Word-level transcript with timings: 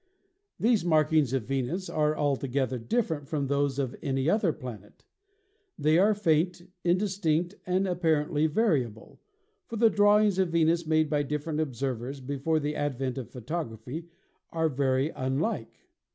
These 0.59 0.83
markings 0.83 1.31
of 1.31 1.43
Venus 1.43 1.87
are 1.87 2.17
altogether 2.17 2.79
different 2.79 3.27
from 3.27 3.45
those 3.45 3.77
of 3.77 3.95
any 4.01 4.27
other 4.27 4.51
planet. 4.51 5.05
They 5.77 5.99
are 5.99 6.15
faint, 6.15 6.63
indistinct 6.83 7.53
and 7.67 7.87
apparently 7.87 8.47
variable, 8.47 9.19
for 9.67 9.75
the 9.75 9.91
drawings 9.91 10.39
of 10.39 10.49
Venus 10.49 10.87
made 10.87 11.07
by 11.07 11.21
different 11.21 11.59
observers 11.59 12.19
before 12.19 12.59
the 12.59 12.75
advent 12.75 13.19
of 13.19 13.29
photography 13.29 14.07
are 14.51 14.69
very 14.69 15.09
unlike. 15.09 15.85